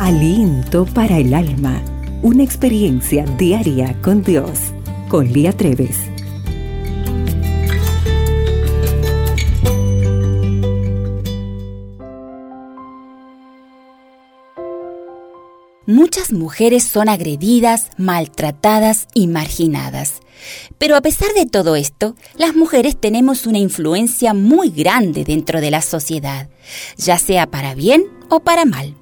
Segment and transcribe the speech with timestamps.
[0.00, 1.80] Aliento para el alma.
[2.20, 4.58] Una experiencia diaria con Dios.
[5.08, 5.96] Con Lía Treves.
[15.86, 20.14] Muchas mujeres son agredidas, maltratadas y marginadas.
[20.76, 25.70] Pero a pesar de todo esto, las mujeres tenemos una influencia muy grande dentro de
[25.70, 26.48] la sociedad,
[26.96, 28.96] ya sea para bien o para mal.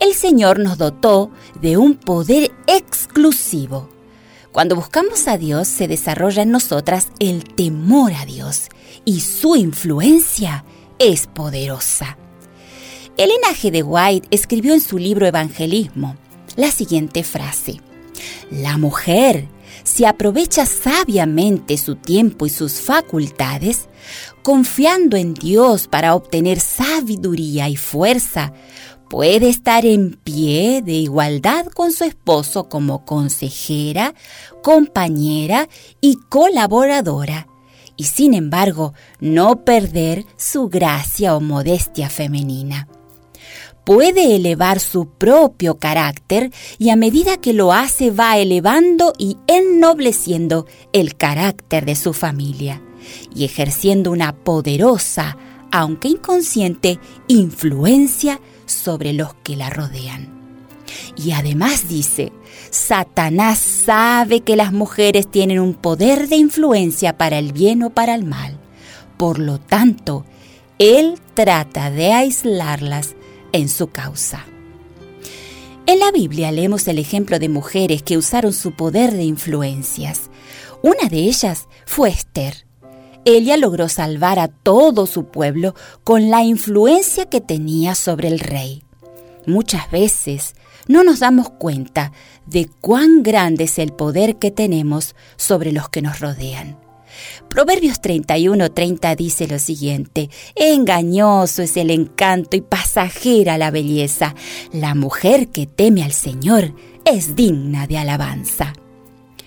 [0.00, 1.30] El Señor nos dotó
[1.60, 3.88] de un poder exclusivo.
[4.52, 8.68] Cuando buscamos a Dios se desarrolla en nosotras el temor a Dios
[9.04, 10.64] y su influencia
[10.98, 12.16] es poderosa.
[13.16, 16.16] El linaje de White escribió en su libro Evangelismo
[16.56, 17.80] la siguiente frase.
[18.50, 19.48] La mujer,
[19.82, 23.88] si aprovecha sabiamente su tiempo y sus facultades,
[24.42, 28.52] confiando en Dios para obtener sabiduría y fuerza,
[29.08, 34.14] puede estar en pie de igualdad con su esposo como consejera,
[34.62, 35.68] compañera
[36.00, 37.46] y colaboradora,
[37.96, 42.88] y sin embargo no perder su gracia o modestia femenina.
[43.84, 50.66] Puede elevar su propio carácter y a medida que lo hace va elevando y ennobleciendo
[50.94, 52.82] el carácter de su familia
[53.34, 55.36] y ejerciendo una poderosa,
[55.70, 60.28] aunque inconsciente, influencia sobre los que la rodean.
[61.16, 62.32] Y además dice,
[62.70, 68.14] Satanás sabe que las mujeres tienen un poder de influencia para el bien o para
[68.14, 68.58] el mal.
[69.16, 70.24] Por lo tanto,
[70.78, 73.14] él trata de aislarlas
[73.52, 74.44] en su causa.
[75.86, 80.30] En la Biblia leemos el ejemplo de mujeres que usaron su poder de influencias.
[80.82, 82.63] Una de ellas fue Esther.
[83.24, 88.84] Ella logró salvar a todo su pueblo con la influencia que tenía sobre el rey.
[89.46, 90.54] Muchas veces
[90.88, 92.12] no nos damos cuenta
[92.46, 96.78] de cuán grande es el poder que tenemos sobre los que nos rodean.
[97.48, 104.34] Proverbios 31:30 dice lo siguiente, engañoso es el encanto y pasajera la belleza.
[104.72, 106.74] La mujer que teme al Señor
[107.04, 108.72] es digna de alabanza.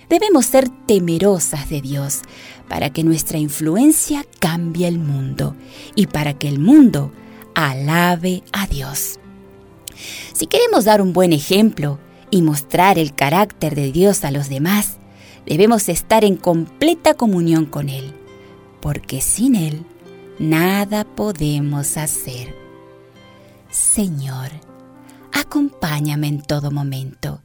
[0.08, 2.22] Debemos ser temerosas de Dios
[2.68, 5.54] para que nuestra influencia cambie el mundo
[5.94, 7.12] y para que el mundo
[7.54, 9.18] alabe a Dios.
[10.32, 11.98] Si queremos dar un buen ejemplo
[12.30, 14.96] y mostrar el carácter de Dios a los demás,
[15.44, 18.14] debemos estar en completa comunión con Él,
[18.80, 19.84] porque sin Él
[20.38, 22.54] nada podemos hacer.
[23.70, 24.50] Señor,
[25.32, 27.42] acompáñame en todo momento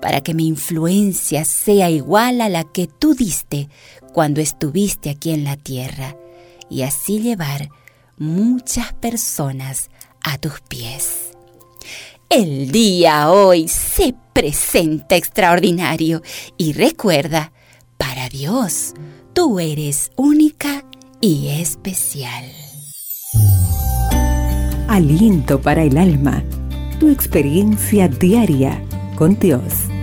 [0.00, 3.68] para que mi influencia sea igual a la que tú diste
[4.12, 6.16] cuando estuviste aquí en la tierra
[6.70, 7.70] y así llevar
[8.16, 9.90] muchas personas
[10.22, 11.30] a tus pies.
[12.28, 16.22] El día hoy se presenta extraordinario
[16.56, 17.52] y recuerda,
[17.96, 18.94] para Dios,
[19.32, 20.84] tú eres única
[21.20, 22.44] y especial.
[24.88, 26.44] Aliento para el alma,
[27.00, 28.82] tu experiencia diaria
[29.18, 29.97] con Dios.